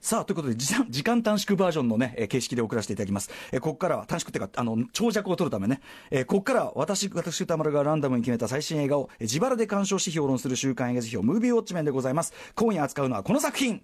[0.00, 3.30] さあ、ということで、時間時間短縮バージョンのね、えー形式で送らせていただきます。
[3.52, 12.32] えーここからは、短縮っていうか、あの、長尺を取るためね、えーここからは、私、私、歌丸がランダムに決めた最新映画を、えー自腹で鑑賞し評論する週刊映画辞表、ムービーウォッチメンでございます。
[12.54, 13.82] 今夜扱うのはこの作品、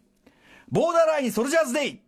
[0.70, 2.00] ボーダーラインソルジャーズデイ。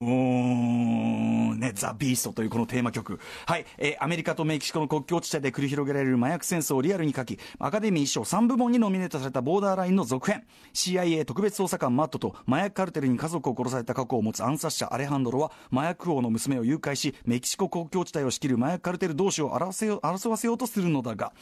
[0.00, 0.08] うー。
[0.08, 1.17] ん、
[1.58, 3.18] ね、ザ・ビーストというこのテーマ曲。
[3.46, 10.44] はい、えーアメリカとメキシコの国境地帯で繰り広げられる麻薬戦争をリアルに書き、アカデミー賞3部門にノミネートされたボーダーラインの続編。
[10.72, 21.32] CIA 特別捜査官マットと麻薬カルテルに家族を殺された過去を持つ暗殺者アレハンドロは、麻薬王の娘を誘拐し、メキシコ国境地帯を仕切る麻薬カルテル同士を争わせよう争わせようとするのだが、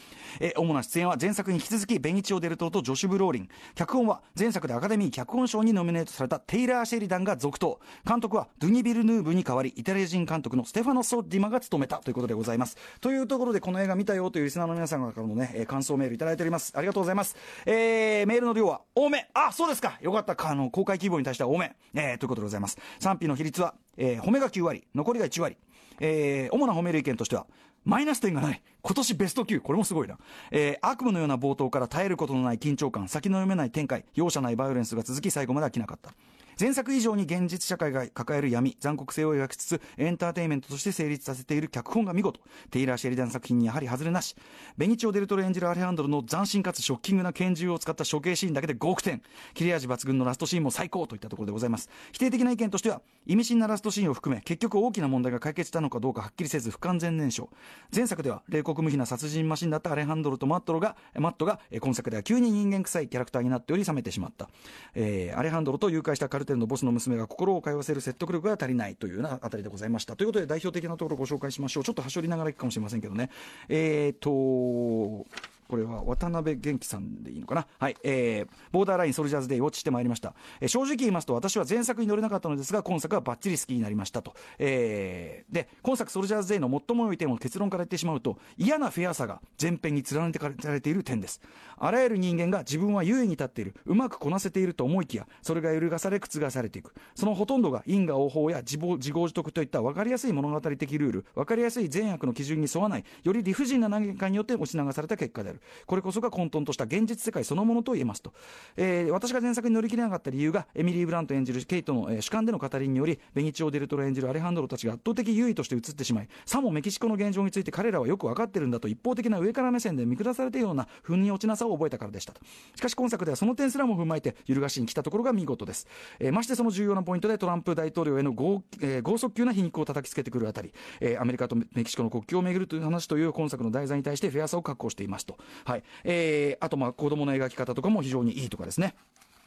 [0.41, 3.48] えー主な出演は前作に引き続き、ベニチオ・デルトとジョシュ・ブローリン。
[3.74, 7.80] 脚本は前作でアカデミー脚本賞にノミネートされたテイラー・シェリダンが続投。
[8.07, 12.77] 監督はドゥニ・ビルヌーブに代わり、イタリア人監督のステファノ・ソッディマが務めたということでございます。
[13.01, 16.73] というところで、この映画見たよというリスナーの皆さんからのね、え感想メールいただいております。
[16.77, 17.37] ありがとうございます。
[17.66, 19.29] えー、メールの量は多め。
[19.34, 19.98] あ、そうですか。
[20.01, 20.51] よかったか。
[20.51, 21.77] あの、公開希望に対しては多め。
[21.95, 22.79] えー、ということでございます。
[22.99, 25.57] 賛否の比率は、えー、褒めが9割、残りが1割。
[26.01, 27.46] えー、主な褒める意見としては、
[27.87, 28.60] マイナス点がない。
[28.82, 29.60] 今年ベスト級。
[29.60, 30.18] これもすごいな。
[30.51, 36.12] えー、悪夢のような冒頭から耐えることのない緊張感、先の読めない展開、容赦ないバイオレンスが続き最後まで飽きなかった。
[36.59, 42.40] 前作以上に現実社会が抱える闇、残酷性を描きつつ、エンターテインメントとして成立させている脚本が見事。
[42.71, 44.35] テイラー・シェリダン作品にやはり外れなし。
[44.79, 49.21] ベニチオ・デルトロ演じるアレハンドロの斬新かつショッキングな拳銃を使った処刑シーンだけで5億点。
[49.52, 51.90] 切れ味抜群のラストシーンも最高といったところでございます。
[52.12, 57.51] 否定的な意見としては、意味深なラストシーンを含め、結局大きな問題が解決したのかどうかはっきりせず不完全燃焼。
[57.95, 64.49] 前作では冷酷無比な殺人マシンだったアレハンドロとマットロが、マットが、今作では急に人間臭いキャラクターになっており冷めてしまった。
[64.94, 70.16] えーアレハンドロと誘拐したカルテルのボスの娘が心を通わせる説得力が足りないというようなあたりでございました。
[70.16, 71.84] ということで代表的なところをご紹介しましょう。
[71.84, 73.31] ちょっと端折りながらいくかもしれませんけどね。
[73.69, 75.27] えーと、
[75.69, 77.66] これは渡辺元気さんでいいのかな？
[77.78, 77.97] はい。
[78.04, 80.32] えー、ボーダーラインソルジャーズデイウォッチしてまいりました。
[80.60, 84.34] えー正直言いますと私は前作に乗れなかったのですが、今作はバッチリ好きになりましたと。
[84.59, 91.41] えー、で、今作ソルジャーズデイの最も良い点を結論から言ってしまうと、嫌なフェアさが前編に貫かれている点です。
[91.78, 96.93] あらゆる人間が自分は優位に立っている、うまくこなせていると思いきや、それが揺るがされ覆されていく。
[97.15, 105.56] そのほとんどが因果応報や自暴自業自得といった分かりやすい物語的ルール、分かりやすい善悪の基準に沿わない、より理不尽な何かによって押し流された結果である。
[105.87, 108.33] これこそが混沌とした現実世界そのものと言えますと。
[108.77, 122.41] えー私が前作に乗り切れなかった理由が、エミリー・ブラント演じるケイトの、えー主観での語りにより、ベニチオ・デルトロ演じるアレハンドロたちが圧倒的優位として映ってしまい、さもメキシコの現状について彼らはよく分かってるんだと一方的な上から目線で見下されているような腑に落ちなさを覚えたからでしたと。
[122.75, 125.87] しかし今作ではその点すらも踏まえて揺るがしに来たところが見事です。
[126.19, 135.38] えーましてその重要なポイントでトランプ大統領への豪,、えー豪速球な皮肉を叩きつけてくるあたり、えーアメリカとメキシコの国境をめぐるという話という今作の題材に対してフェアさを確保していますと。
[135.65, 135.83] はい。
[136.05, 138.95] えーあとまあ子供の描き方とかも非常にいいとかですね。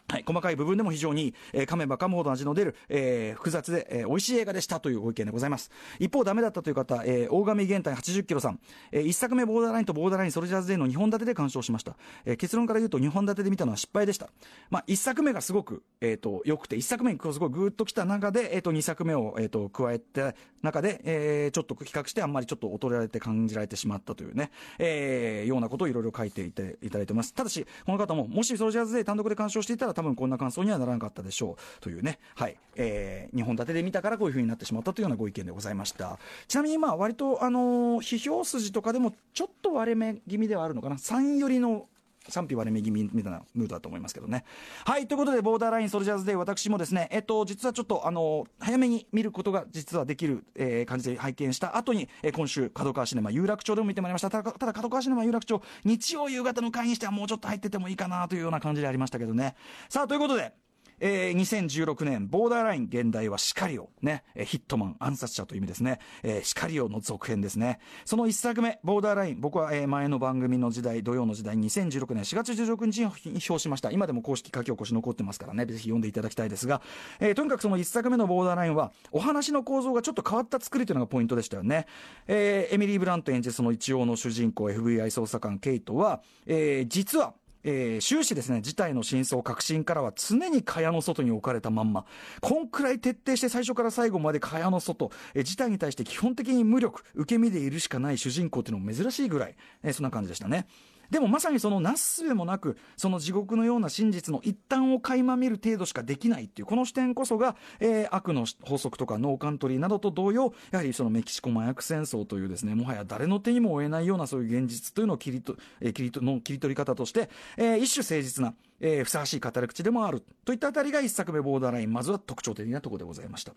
[0.09, 5.69] はい、細かい部分でも非常に、えー噛めば噛むほど味の出る、えー複雑で、えー美味しい映画でしたというご意見でございます。
[5.99, 8.59] 一方、ダメだったという方、えー大神玄太80キロさん、
[8.91, 11.95] えー一作目ボーダーラインとボーダーラインソルジャーズデーの2本立てで鑑賞しました。
[12.25, 14.29] えー結論から言うと2本立てで見たのは失敗でした。
[14.71, 27.33] まあ、一作目がすごく、えっ、と、良くて、一作目にすごいグーッときた中で、えっ、と、二作目を、えっ、と、加えて、中で、えーちょっと比較してあんまりちょっと劣られて感じられてしまったというね、えーようなことをいろいろ書いていていただいてます。
[27.33, 31.81] ただし、この方も、もしソルジャーズデー単独で鑑賞していたら多分こんな感想にはならなかったでしょう。
[31.81, 32.55] というね、はい。
[32.75, 36.17] えー、2本立てで見たからこういう風になってしまったというようなご意見でございました。
[36.47, 40.95] ちなみにまあ割と、あのー批評筋とかでもちょっと割れ目気味ではあるのかな。
[40.95, 41.87] 3寄りの
[42.29, 44.45] 賛否割れ右みたいなムードだと思いますけどね。
[44.85, 54.29] はい、ということで、ボーダーラインソルジャーズデー、私もですね、えっと、実はちょっと、あの、早めに見ることが実はできる、えー感じで拝見した後に、えー今週、角川シネマ有楽町でも見てまいりました。
[54.29, 59.55] ただ、ただ角川シネマ有楽町、日曜夕方の会にしてはもうちょっと入っててもいいかなというような感じでありましたけどね。
[59.89, 60.53] さあ、ということで、
[60.99, 67.79] えー2016年、ボーダーライン現代はシカリオ、ね、えヒットマン、暗殺者という意味ですね、えーシカリオの続編ですね。
[68.05, 72.99] その一作目、ボーダーライン、僕は、えー前の番組の時代、土曜の時代、2016年4月16日
[73.29, 73.91] に表しました。
[73.91, 76.81] 今でも公式書き起こし残ってますからね、ぜひ読んでいただきたいですが、
[77.19, 81.85] えーとにかくその一作目のボーダーラインは、お話の構造がちょっと変わった作りというのがポイントでしたよね。
[82.27, 87.33] えーエミリー・ブラント演じその一応の主人公、FBI 捜査官ケイトは、えー実は、
[87.63, 92.05] えー終始ですね、事態の真相、確信からは常に蚊帳の外に置かれたまんま、
[92.41, 100.67] こんくらい徹底して最初から最後まで蚊帳の外、えー事態に対して基本的に無力、受け身でいるしかない主人公っていうのも珍しいぐらい、えーそんな感じでしたね。
[101.09, 123.53] でもまさにそのなすすべもなくその地獄のような真実の一端を垣間見る程度しかできないっていうこの視点こそが、えー、悪の法則とかノーカントリーなどと同様やはりそのメキシコ麻薬戦争というですねもはや誰の手にも負えないようなそういう現実というのを切りと、えー、切りとの切り取り方として、えー、一種誠実な、えー、ふさわしい語り口でもあるといったあたりが一作目ボーダーラインまずは特徴的なところでございました。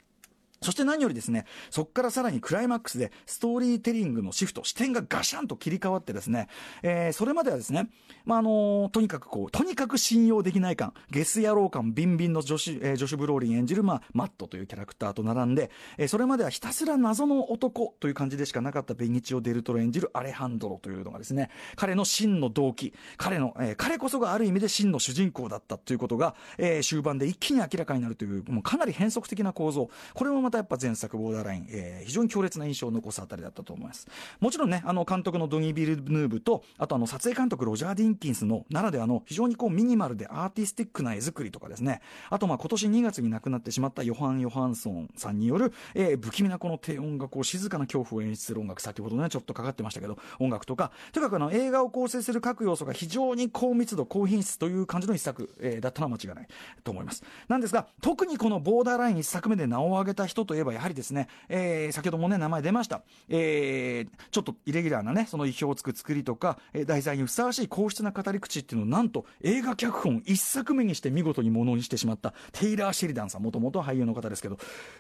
[0.63, 6.49] そして何よりですね、そこからさらにクライマックスでストーリーテリングのシフト、視点がガシャンと切り替わってですね、
[6.83, 7.89] えー、それまではですね、
[8.25, 34.07] まあ、あのー、とにかくこう、とにかく信用できない感、ゲス野郎感ビンビンの女子、えー、女子ブローリン演じる、まあ、マットというキャラクターと並んで、えー、それまではひたすら謎の男という感じでしかなかったベニチオ・デルトロ演じるアレハンドロというのがですね、彼の真の動機、彼の、えー、彼こそがある意味で真の主人公だったということが、えー、終盤で一気に明らかになるという、もうかなり変則的な構造、これもまたやっぱ前作ボ、ーダーライン、えー、非常に強烈な印象を残すあたりだったと思います。
[34.41, 42.01] もちろんね、あの監督のドニー・ビルヌーブと、あとあの撮影監督ロジャー・ディンキンスのならではの非常にこうミニマルでアーティスティックな絵作りとかですね、
[42.31, 56.49] あとまあ今年2月に亡くなってしまったヨハン・ヨハンソンさんによる、えー、不気味なこの低音楽を静かな恐怖を演出する音楽、先ほどね、ちょっとかかってましたけど、音楽とか、とにかくあの映画を構成する各要素が非常に高密度、高品質という感じの一作、えー、だったのは間違いない
[56.85, 57.23] と思います。
[57.49, 63.03] なんですが、特にこのボーダーライン一作目で名を挙げた人といえば、やはりですね、えー、先ほどもね、名前出ました。
[63.29, 74.59] えー、ちょっとイレギュラーなね、その意表をつく作りとか、えー、題材にふさわしい硬質な語り口っていうのをなんと映画脚本一作目にして見事にものにしてしまったテイラー・シェリダンさん、もともと俳優の方ですけど、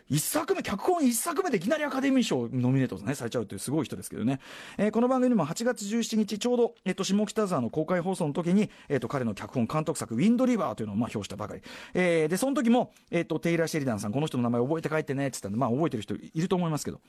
[0.08, 4.40] 一作目、脚本一作目でいきなりアカデミー賞ノミネート、ね、されちゃうというすごい人ですけどね。
[4.78, 11.62] えー、この番組にも8月17日、ちょうど、えっ、ー、と、下北沢の公開放送の時に、えっ、ー、と、彼の脚本監督作、ウィンドリバーというのをまあ表したばかり。
[11.94, 17.00] えー、で、その時も、えっ、と、テイラー・シェリダンさん、この人の名前覚えて帰ってねってたんで、まあ覚えてる人いると思いますけど、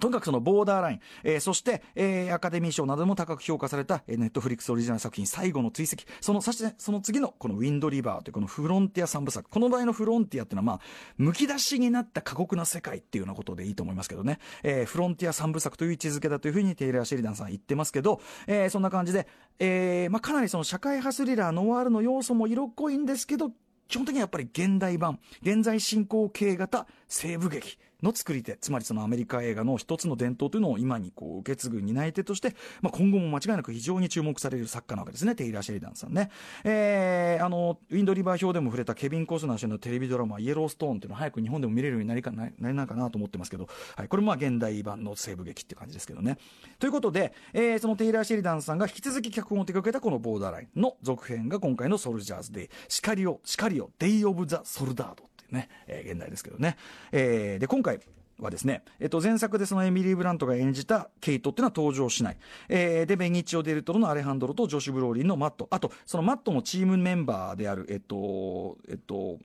[0.00, 9.48] とにかくそのボーダーライン、えー、そして、えー、アカデミー賞なども高く評価された、えー、ネットフリックスオリジナル作品最後の追跡、その、そして、その次のこのウィンドリバーというこのフロンティア三部作。
[9.48, 14.40] この場合のフロンティアっていうのはまあ、むき出しになった過酷な世界っていうようなことでいいと思いますけどね。
[14.64, 19.28] えー、フロンティア三部作という位置づけだというふうにテイラー・シェリダンさん言ってますけど、えー、そんな感じで、
[19.60, 23.52] えー、まあかなりその社会派スリラー、ノワールの要素も色濃いんですけど、
[23.94, 27.78] 基本的にはやっぱり現代版、現在進行形型西部劇。
[28.02, 36.30] の作り手、つまりそのアメリカ映画の一つの伝統というのを今にこう受け継ぐ担い手として、まあ、今後も間違いなく非常に注目される作家なわけですね、テイラー・シェリダンさんね。
[36.64, 46.38] えー、あの、ウィンドリバー表でも触れたケビン・コスナー氏のテレビドラマ、イエローストーンっていうのは早く日本でも見れるようになりかななりなかなと思ってますけど、はい、これもまあ現代版の西部劇って感じですけどね。
[46.78, 56.76] ということで、えー、そのテイラー・シェリダンさんが引き続き脚本を手掛けたこのボーダーラインの続編が今回のソルジャーズデイ、 Sicario、Sicario、Day of the Soldado ていうね、えー、原題ですけどね。
[57.12, 58.00] えー、で、今回、
[58.38, 62.36] はですね、えっと、前作でそのエミリー・ブラントが演じたケイトっていうのは登場しない。
[62.68, 65.68] えー、で、ベニチオ・デルトロのアレハンドロとジョシュ・ブローリンのマット。
[65.70, 69.38] あと、そのマットのチームメンバーである、えっと、えっと、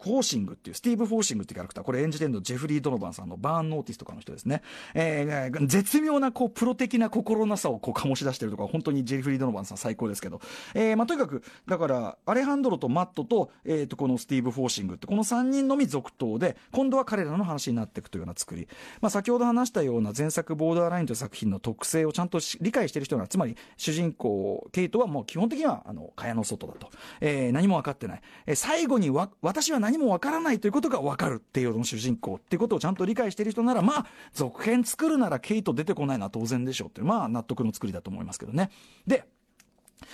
[0.00, 4.62] フォーシングっていう、スティーブ・フォーシングっていうキャラクター、これ演じてるのジェフリー・ドノバンさんのバーン・ノーティスとかの人ですね。
[4.94, 10.40] えー、絶妙なこう、プロ的な心なさをこう、醸し出してるとか、本当にジェフリー・ドノバンさん最高ですけど。
[10.74, 18.68] えー、まあ、とにかく、だから、アレハンドロとマットと、えっ、ー、と、このスティーブ・フォーシングって、この3人のみ続投で、今度は彼らの話になっていくというような作り。
[19.00, 26.90] まあ、先ほど話したような前作ボーダーラインという作品の特性をちゃんと理解している人が、つまり、主人公、ケイトはもう基本的には、あの、蚊帳の外だと。
[27.20, 28.22] えー、何も分かってない。
[28.46, 38.70] えー、最後にわ、私私は何も分からないということが分かるっていうの主人公っていうことをちゃんと理解している人なら、まあ、続編作るならケイト出てこないのは当然でしょうっていう、まあ、納得の作りだと思いますけどね。
[39.04, 39.24] で、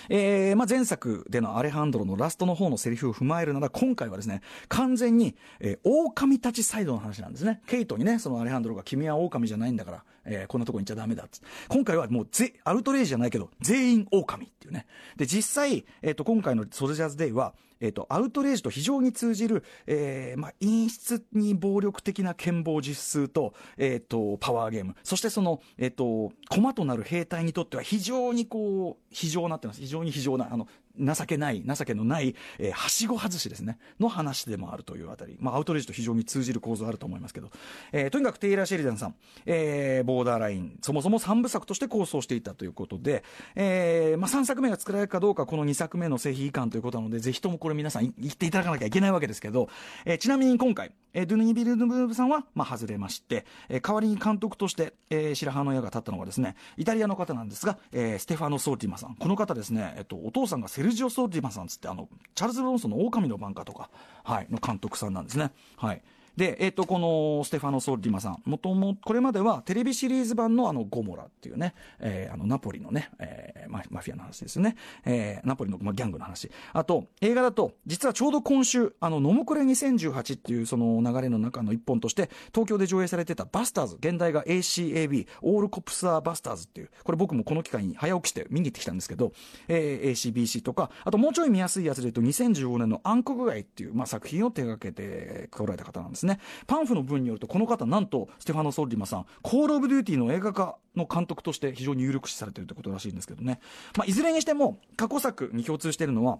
[0.09, 7.61] えー、まあ、前作でのアレハンドロのラストの方のセリフを踏まえるなら、今回はですね、完全に、えー、狼たちサイドの話なんですね。
[7.67, 11.27] ケイトにね、そのアレハンドロが、君は狼じゃないんだから、えー、こんなとこに行っちゃダメだっ
[11.69, 14.87] 今回はもうぜ、アウトレイジじゃないけど、全員狼っていうね。
[15.17, 24.95] で、実際、えっ、ー、と、今回のソルジャーズデイは、え、ー、と、アウトレイジと非常に通じる、えー、まあ、陰湿に暴力的な剣謀実数と、え、ー、と、パワーゲーム。
[25.03, 29.81] そしてその、えっ、と、駒となる兵隊にとっては非常にこう、非常なってます。
[29.81, 30.67] 非常に非常な、あの、
[30.99, 37.49] 情けない、情けのない、えー、はしご外しですね、の話でもあるというあたり、まあ、アウトレイジと非常に通じる構造あると思いますけど、
[37.91, 39.15] えー、とにかくテイラー・シェリダンさん、
[39.45, 43.23] えー、ボーダーライン、そもそも3部作として構想していたということで、
[43.55, 49.69] えーまあ、3作目が作られるかどうか、この2作目の製品遺憾ということなので、ぜひともこれ皆さん言っていただかなきゃいけないわけですけど、
[50.05, 59.15] え、ちなみに今回、え、ドゥニー・ビルヌブーブさんは、まあ、外れまして、え、代わりに監督として、え、白羽の矢が立ったのがですね、イタリアの方なんですが、え、ステファノ・ソーティマさん。
[59.15, 63.89] この方ですね、えっと、お父さんがセルジオ・ソーティマさんつって、あの、チャールズ・ブロンソンの狼の挽歌とか、
[64.23, 65.49] はい、の監督さんなんですね。
[65.75, 66.03] はい。
[66.37, 74.75] で、えっ、と、このステファノ・ソルリマさん、もとも、これまではテレビシリーズ版のあの、ゴモラっていうね、えー、あの、ナポリのね、えー、ママフィアの話ですよね。
[75.05, 76.49] えー、ナポリの、まあ、ギャングの話。
[76.73, 89.31] あと、映画だと、実はちょうど今週、あの、のむコレ2018っていうその流れの中の一本として、東京で上映されてたバスターズ、原題が ACAB、All Cops Are Bastards っていう、これ僕もこの機会に早起きして見に行ってきたんですけど、
[89.67, 96.24] えー、 ACAB とか、あともうちょい見やすいやつで言うと、2015年の暗黒街っていう、まあ、作品を手掛けてこられた方なんですね。
[96.67, 103.59] パンフの文によると、この方、なんと、ステファノ・ソルリマさん、コール・オブ・デューティーの映画化の監督として非常に有力視されているということらしいんですけどね。
[103.97, 106.39] まあ、いずれにしても、過去作に共通しているのは、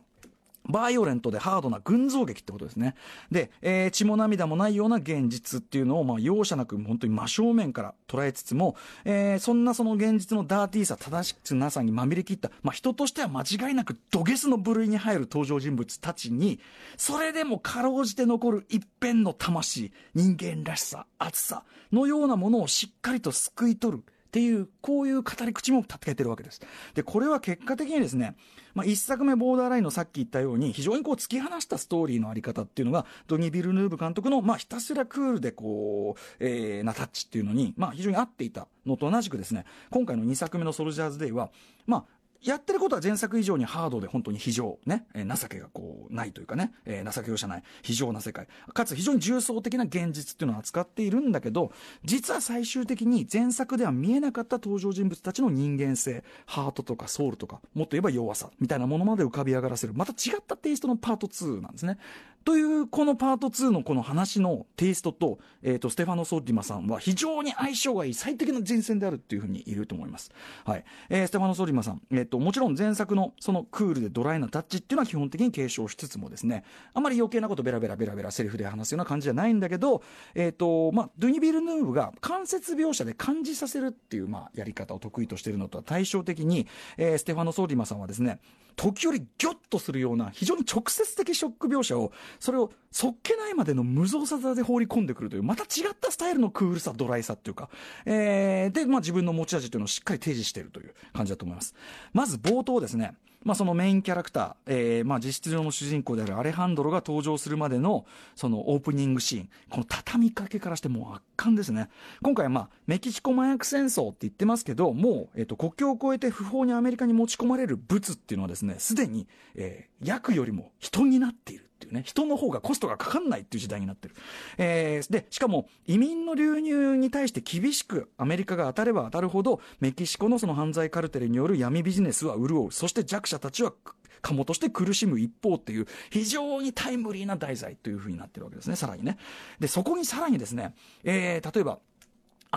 [0.67, 2.95] バイオレントでハードな群像劇ってことですね。
[3.31, 16.59] で、えー、血も涙もないような現実っていうのを、まあ、容赦なく本当に真正面から捉えつつも、えー、そんなその現実のダーティーさ、正しくなさにまみれきった、まあ、人としては間違いなく土下座の部類に入る登場人物たちに、
[16.97, 24.03] それでもかろうじて残る一辺の魂、人間らしさ、熱さのようなものをしっかりと救い取る。
[24.35, 26.59] っていう、こういう語り口も立ててるわけです。
[26.93, 28.35] で、これは結果的にですね、
[28.73, 41.49] まあ、一作目ボーダーラインのさっき言ったように、非常にこう突き放したストーリーのあり方っていうのが、ドニー・ビルヌーブ監督の、まあ、ひたすらクールでこう、えー、なタッチっていうのに、まあ、非常に合っていたのと同じくですね、今回の2作目のソルジャーズ・デイは、
[41.87, 42.05] まあ、
[42.43, 48.47] やってることは前作以上にハードで本当に非情、ね、えー、情けがこう、ないというかね、えー、情け容赦ない、非情な世界。
[48.73, 51.71] かつ非常に重層的な現実っていうのを扱っているんだけど、
[52.03, 61.97] 実は最終的に前作では見えなかった登場人物たちの人間性、ハートとかソウルとか、もっと言えば弱さ、みたいなものまで浮かび上がらせる、また違ったテイストのパート2なんですね。
[62.45, 70.31] という、このパート2のこの話のテイストと、え、ー、と、ステファノ・ソルリマさんは非常に相性がいい最適な人選であるっていうふうに言えると思います。
[70.63, 70.85] はい。
[71.09, 80.03] えー、ステファノ・ソルディマさん、え、ー、と、もちろん前作のそのクールでドライなタッチっていうのは基本的に継承しつつもですね、あまり余計なことベラベラベラベラセリフで話すような感じじゃないんだけど、
[80.35, 88.39] えっ、と、まあ、ドゥニ・ビルヌーブが間接描写で感じさせるっていう、まあ、やり方を得意としているのとは対照的に、えー、ステファノ・ソルディマさんはですね、
[88.75, 97.69] 時折ギョッとするような非常に直接的ショック描写を、それをそっけないまでの無造作で放り込んでくるという、また違ったスタイルのクールさ、ドライさっていうか、
[98.05, 101.75] えー、で、まあ自分の持ち味というのをしっかり提示しているという感じだと思います。
[102.13, 103.15] まず冒頭ですね、
[103.45, 111.89] まあ、そのメインキャラクター、えー、まあ、実質上の主人公であるアレハンドロが登場するまでの、そのオープニングシーン、この畳みかけからしてもう圧巻ですね。
[112.23, 121.69] 今回まあ、メキシコ麻薬戦争って言ってますけど、もう、え、と、国境を越えて不法にアメリカに持ち込まれる物っていうのはですね、すでに、えー、薬よりも人になっている。
[121.75, 124.15] っていうね、人の方がコストがかかんないっていう時代になってる。
[124.57, 132.71] えー、で、しかも移民の流入に対して厳しくアメリカが当たれば当たるほど、メキシコのその犯罪カルテルによる闇ビジネスは潤う。
[132.71, 133.73] そして弱者たちは
[134.21, 139.17] かもとして苦しむ一方っていう、非常にタイムリーな題材というふうになってるわけですね、さらにね。
[139.59, 141.79] で、そこにさらにですね、えー、例えば、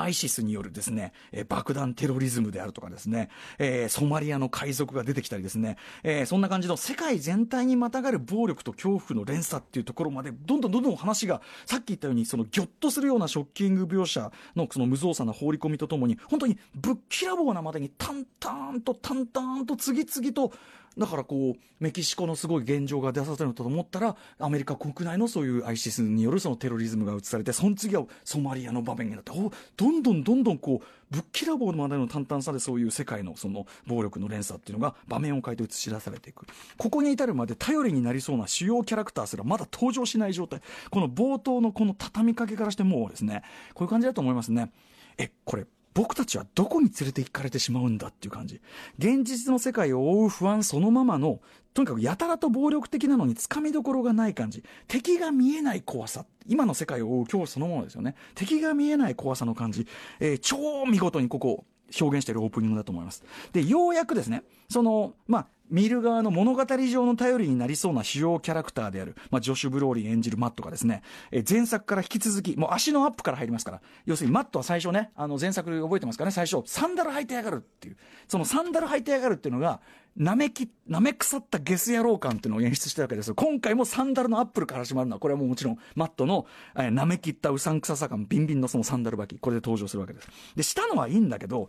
[0.01, 3.29] アイシスによるですね、え、爆弾テロリズムであるとかですね、
[3.59, 20.53] え、ソマリアの海賊が出てきたりですね、え、そんな感じの世界全体にまたがる暴力と恐怖の連鎖っていうところまで、どんどんどんどん話が、さっき言ったように、そのギョッとするようなショッキング描写のその無造作な放り込みとともに、本当にぶっきらぼうなまでに淡々と淡々と次々と
[20.99, 36.47] だからこう、メキシコのすごい現状が出させると思ったら、アメリカ国内のそういうアイシスによるそのテロリズムが映されて、その次はソマリアの場面になって、どんどんどんどんこう、ぶっきらぼうまでの淡々さでそういう世界のその暴力の連鎖っていうのが場面を変えて映し出されていく。
[36.77, 40.61] ここに至るまで頼りになりそうな主要キャラクターすらまだ登場しない状態。
[40.91, 43.43] この冒頭のこの畳みかけからしてもうですね、
[43.75, 44.71] こういう感じだと思いますね。
[45.17, 45.67] え、これ、
[45.99, 48.61] 僕たちはどこに連れて行かれてしまうんだっていう感じ。
[48.99, 51.41] 現実の世界を覆う不安そのままの、
[51.75, 54.63] とにかくやたらと暴力的なのにつかみどころがない感じ。
[54.87, 56.25] 敵が見えない怖さ。
[56.47, 58.15] 今の世界を覆う恐怖そのものですよね。
[58.37, 59.89] 敵が見えない怖さの感じ。
[60.21, 61.65] えー、超見事にここを、
[62.01, 63.25] 表現しているオープニングだと思います。
[63.53, 77.97] で、ようやくですね、その、まあ、見る側の物語上の頼りになりそうな主要キャラクターである、まあ、ジョシュ・ブローリー演じるマットがですね、え前作から引き続き、もう足のアップから入りますから、要するにマットは最初ね、あの前作覚えてますかね、最初、サンダル履いてやがるっていう、
[78.27, 79.81] そのサンダル履いてやがるっていうのが、
[80.17, 83.35] なめき、なめ腐ったゲス野郎感っていうのを演出したわけです。
[83.35, 90.29] 今回もサンダルのアップルから始まるのは、これはもうもちろん、マットの、えー、なめきったうさんくささ感、ビンビンのそのサンダル履き、これで登場するわけです。
[90.57, 91.69] で、したのはいいんだけど、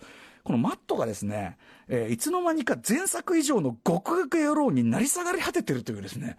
[0.50, 6.38] このマットがですね、えー、いつの間にか前作以上の極悪野郎になり下がり果ててるというですね、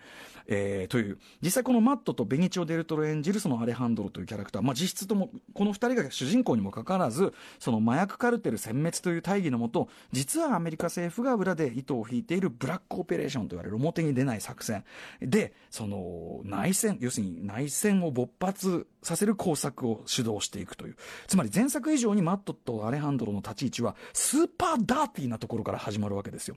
[0.48, 14.82] えー、という、実際このマットとベニチオ・デルトロ演じるそのアレハンドロというキャラクター、まあ、実質とも、この二人が主人公にもかかわらず、その麻薬カルテル殲滅という大義のもと、実はアメリカ政府が裏で糸を引いているブラックオペレーションと言われる表に出ない作戦。
[15.20, 20.96] で、その内戦、要するに内戦を勃発させる工作を主導していくという。
[21.28, 26.57] つまり前作以上にマットとアレハンドロの立ち位置は、スーパーダーティーなところから始まるわけですよ。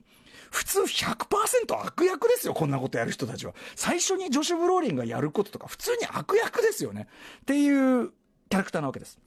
[0.50, 3.54] 普通100%悪役ですよ、こんなことやる人たちは。
[3.74, 7.08] 最初にジョシュ・ブローリンがやることとか、普通に悪役ですよね。
[7.42, 8.10] っていう
[8.48, 9.18] キャラクターなわけです。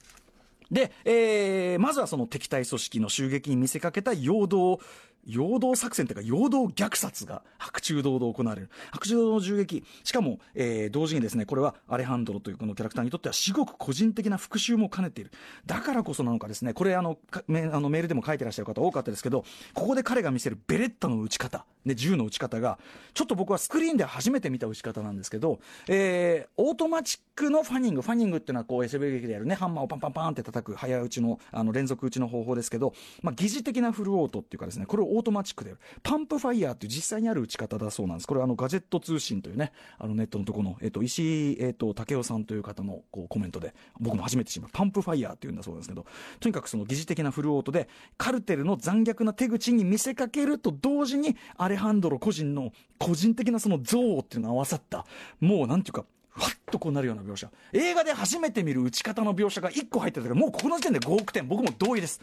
[0.70, 4.80] で、えー、まずはその敵対組織の襲撃に見せかけた陽動
[5.26, 8.70] 陽動作戦というか、陽動虐殺が白昼堂々行われる。
[8.92, 9.84] 白昼堂の銃撃。
[10.04, 15.30] しかも、えー、同時にですね、これはアレハンドロというこのキャラクターにとっては至極個人的な復讐も兼ねている。
[15.66, 19.44] だからこそなのかですね、これあの、メあのメールでも書いてらっしゃる方多かったですけど、
[19.74, 22.78] ここで彼が見せるベレッタの撃ち方、ね、銃の撃ち方が、
[23.14, 35.80] ちょっと僕はスクリーンで初めて見た撃ち方なんですけど、えー、オートマチックのファニング、ファニングっていうのはこう SF 劇でやるね、ハンマーをパンパンパンって叩く早撃ちの、あの連続撃ちの方法ですけど、まあ、疑似的なフルオートっていうかですね、これをオートマチックでやる。
[36.02, 38.26] bump fire っていう実際にある撃ち方だそうなんです。
[38.26, 46.06] これはあのガジェット通信というね、あのネットのところの、えっ、と、石井、えっ、と、武雄さんという方のこうコメントで、僕も初めて知りましたパンプファイヤーっていうんだそうですけど、
[46.40, 55.06] とにかくその疑似的なフルオートで、カルテルの残虐な手口に見せかけると同時に、アレハンドロ個人の個人的なその憎悪っていうのが合わさった、
[55.40, 56.04] もうなんていうか、
[56.38, 57.50] ふわっとこうなるような描写。
[57.72, 61.46] 映画で初めて見る打ち方の描写が1個入ってたから、もうここの時点で5億点。
[61.48, 62.20] 僕も同意です。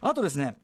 [0.00, 0.56] あとですね、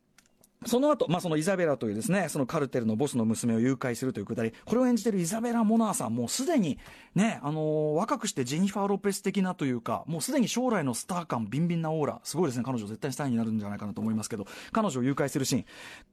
[0.67, 6.79] その後、まあ、そのイザベラというですね、そのカルテルのボスの娘を誘拐するというくだり、これを演じているイザベラ・モナーさん、もうすでに
[7.15, 15.65] ね、あのー、若くしてジェニファー・ロペス的なというか、もうすでに将来のスター感、ビンビンなオーラ、すごいですね、彼女絶対スターになるんじゃないかなと思いますけど、彼女を誘拐するシーン、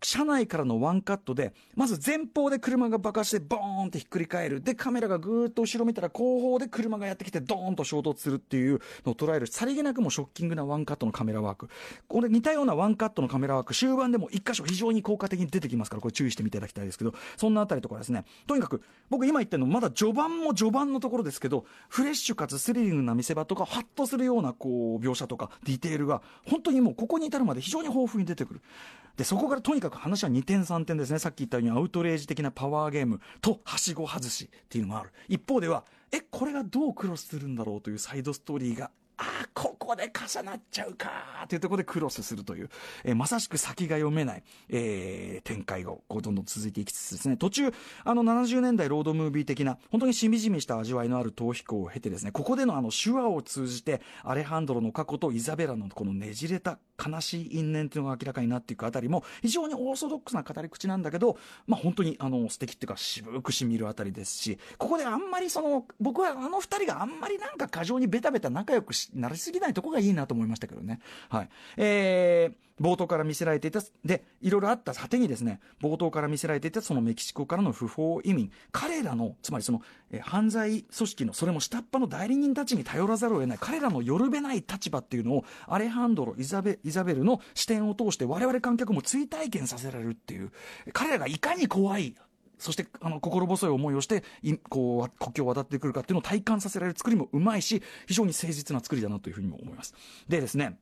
[0.02, 4.62] 車内からのワンカットで、まず前方で車が爆破して、ボーンってひっくり返る。
[4.62, 11.70] で、カメラがぐーっと後ろ見たら、後方で車がやってきて、ドーンと衝突するっていうのを捉える、さりげなくもショッキングなワンカットのカメラワーク。
[12.08, 28.62] これ似たようなワンカットのカメラワーク、終盤でも一箇所非常に効果的に出てきますから、これ注意してみていただきたいですけど、そんなあたりとかですね、とにかく、僕今言ってるのまだ序盤も序盤のところですけど、フレッシュかつスリリングな見せ場とか、ハッとするようなこう、描写とか、ディテールが、本当にもうここに至るまで非常に豊富に出てくる。
[29.18, 31.20] で、そこからとにかく話は2点3点ですね。
[31.20, 35.12] さっき言ったようにアウトレイジ的なパワーゲームと、はしご外しっていうのがある。
[35.28, 41.46] 一方では、え、これがどうクロスするんだろうというサイドストーリーがああ、ここで重なっちゃうか。
[41.48, 42.70] というところでクロスするという、
[43.04, 71.00] えー、まさしく先が読めない、えー、展開がこうどんどん続いていきつつですね、途中、あの70年代ロードムービー的な、本当にしみじみした味わいのある逃避行を経てですね、ここでのあの手話を通じて、アレハンドロの過去とイザベラのこのねじれた悲しい因縁というのが明らかになっていくあたりも、非常にオーソドックスな語り口なんだけど、まあ本当にあの素敵っていうか渋くしみるあたりですし、ここであんまりその、僕はあの二人があんまりなんか過剰にベタベタ仲良くなりすぎないとここがいいなと思いましたけどね。
[71.30, 71.50] はい。
[71.78, 90.52] えー、冒頭から見せられていた、で、いろいろあった果てにですね、冒頭から見せられていたそのメキシコからの不法移民、彼らの、つまりその、え、犯罪組織の、それも下っ端の代理人たちに頼らざるを得ない、彼らのよるべない立場っていうのを、アレハンドロ、イザベ、イザベルの視点を通して我々観客も追体験させられるっていう、
[90.94, 92.16] 彼らがいかに怖い、
[92.60, 94.24] そしてあの心細い思いをして
[94.70, 99.94] こう国境を渡ってくるかっていうのを体感させられる作りもうまいし非常に誠実な作りだなというふうにも思います。
[100.28, 100.78] でですね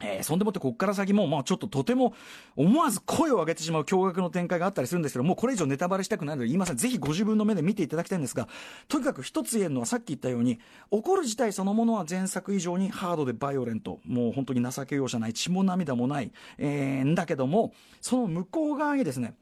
[0.00, 2.14] えー、そんでもってこっから先も、まあちょっととても
[2.56, 6.76] 思わず声を上げてしまう驚愕の展開があったりするんですけど、もうこれ以上ネタバレしたくないので言いません。
[6.76, 8.48] ぜひご自分の目で見ていただきたいんですが、
[8.88, 10.58] とにかく一つ言えるのはさっき言ったように、
[10.90, 19.34] 起こる事態そのものは前作以上にハードでバイオレント、もう本当に情け容赦ない、血も涙もない、えー、んだけども、その向こう側にですね、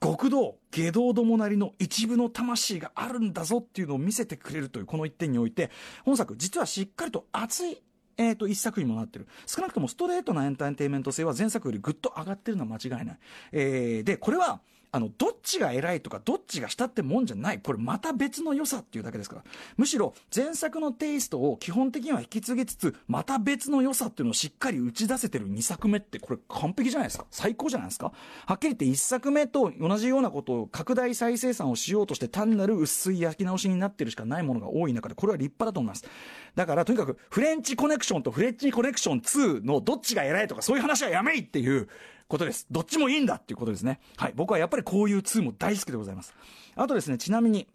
[0.00, 5.70] 極道、下道どもなりの一部の魂があるんだぞっていうのを見せてくれるというこの一点において、
[6.04, 7.78] 本作実はしっかりと熱い
[8.18, 9.26] えっ、ー、と、一作にもなってる。
[9.46, 13.18] 少なくともストレートなエンターテインメント性は前作よりぐっと上がってるのは間違いない。
[13.52, 14.60] えー、で、これは、
[14.96, 17.58] あの、どっちが偉いとか、どっちが下ってもんじゃない。
[17.58, 19.44] これまた別の良さっていうだけですから。
[19.76, 27.26] むしろ、前作のテイストを基本的には引き継ぎつつ、また別の良さっていうのをしっかり打ち出せてる2作目って、これ完璧じゃないですか。
[27.30, 28.10] 最高じゃないですか。
[28.46, 36.06] はっきり言って1作目と同じようなことを拡大再生産をしようとして単なる薄い焼き直しになってるしかないものが多い中で、これは立派だと思います。
[36.54, 41.88] だから、とにかく、フレンチコネクションとフレンチコネクション2のどっちが偉いとか、そういう話はやめいっていう、
[42.28, 42.66] ことです。
[42.70, 44.00] どっちもいいんだっていうことですね。
[44.16, 44.32] はい。
[44.34, 46.34] 僕はやっぱりこういう2も大好きでございます。
[46.74, 47.66] あとですね、ちなみに、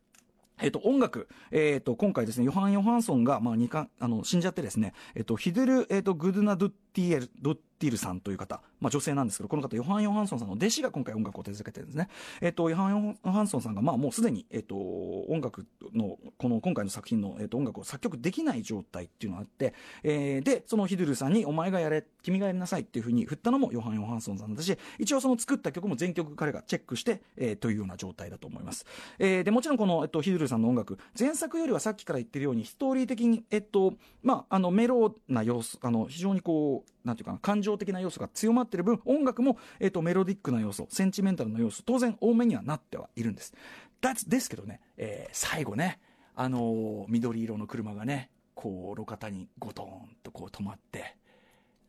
[0.61, 12.09] えっと、音楽、えっと、今回ですね、ヨハン・ヨハンソンが、まあ、二冠、あの、死んじゃってですね、えっと、ヒデル、えっと、グドゥナ・ドゥッティエル、ドゥッティルさんという方、まあ、女性なんですけど、この方、ヨハン・ヨハンソンさんの弟子が今回音楽を手付けてるんですね。
[12.39, 28.85] えっ、と、ヨハン・ヨハンソンさんが、まあ、もうすでに、えっ、と、音楽の、この今回の作品の、えっ、と、音楽を作曲できない状態っていうのがあって、えー、で、そのヒドゥルさんに、お前がやれ、君がやりなさいっていうふうに振ったのもヨハン・ヨハンソンさんだし、一応その作った曲も全曲彼がチェックして、えー、というような状態だと思います。
[29.17, 43.53] えー、で、もちろんこの、えっと、ヒドゥルさんの音楽、前作よりはさっきから言ってるように、ストーリー的に、えっと、まあ、あの、メロな様子、あの、非常にこう、なんていうかな、感情的な要素が強まってる分、音楽も、えっと、メロディックな要素、センチメンタルな要素、当然多めにはなってはいるんです。
[44.01, 45.99] だですけどね、えー、最後ね、
[46.35, 51.15] あのー、緑色の車がね、こう、路肩にゴトンとこう止まって、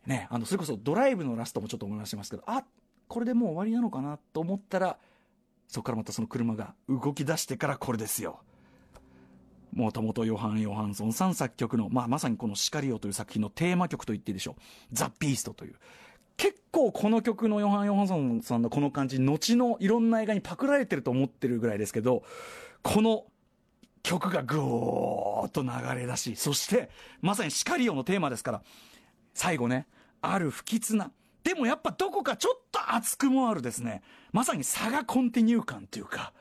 [0.07, 2.65] ね、あの、それこそドライブのラストもちょっと思い出しますけど、あ、
[3.09, 4.99] これでもう終わりなのかなと思ったら、
[5.69, 8.41] そこからまたその車が動き出してからこれですよ。
[9.73, 14.55] もともとヨハン・ヨハンソンさん作曲の、まあ、まさにこの「シカリオ」という作品のテーマ曲と言っていいでしょう
[14.93, 15.75] 「ザ・ビースト」という。
[16.37, 22.25] 結構この曲のヨハン・ヨハンソンさんのこの感じ後のいろんな映画にパクられてると思ってるぐらいですけど
[22.83, 23.27] この
[24.03, 28.63] 曲がぐーっと流れ出しそしてまさにシカリオのテーマですから
[29.35, 29.87] 最後ね
[30.23, 31.13] ある不吉な
[31.45, 34.03] でもやっぱどこかちょっと熱くもあるですね。
[34.33, 36.33] まさに差がコンティニュー感というか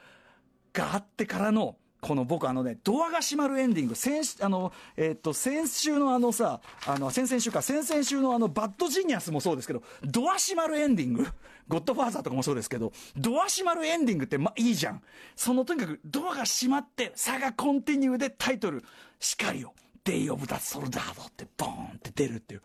[0.73, 11.27] があってからのこの僕あのね、ドアが閉まるエンディング、先あの、えっ、と、先週のあのさ、あの、先々週か、先々週のあの、バッドジニアスもそうですけど、ドア閉まるエンディング、
[11.67, 15.03] ゴッドファーザーとかもそうですけど、ドア閉まるエンディングってま、いいじゃん。
[15.35, 18.83] そのとにかく、ドアが閉まって、差がコンティニューでタイトル、
[19.19, 22.61] 光を、デイ・オブ・ダ・ソルダードってボーンって出るっていう、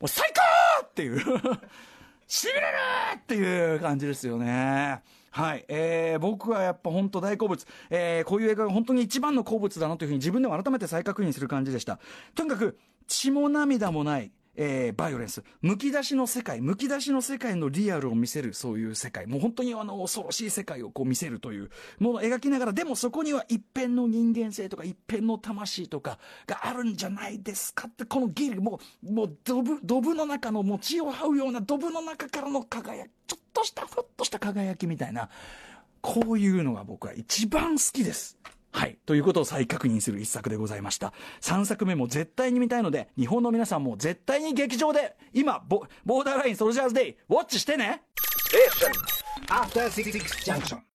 [0.00, 0.32] もう最
[0.80, 1.20] 高っていう。
[2.26, 2.66] しびれる
[3.16, 5.02] っていう感じですよね。
[5.38, 12.00] はい、えー、僕はやっぱ本当大好物、えー、こういう映画が本当に一番の好物だなというふうに自分でも改めて再確認する感じでした。
[12.34, 15.44] とにかく、血も涙もない、えー、バイオレンス。
[15.62, 19.28] むき出しの世界、むき出しの世界のリアルを見せる、そういう世界。
[19.28, 26.18] もう本当にあの、恐ろしい世界をこう見せるというものを描きながら、でもそこには一辺の人間性とか、一辺の魂とか
[26.48, 35.28] があるんじゃないですかって、このギリ、もう、もう、ドブ、ドブの中の、もう血を這うようなドブの中からの輝き、ちょっとした、ふっとした輝きみたいな、
[36.00, 38.36] こういうのが僕は一番好きです。
[38.70, 38.98] はい。
[39.06, 41.12] ということを再確認する一作でございました。
[41.40, 48.18] 3作目も絶対に見たいので、日本の皆さんも絶対に劇場で、今、ボボーダーラインソルジャーズデイ、ウォッチしてねえ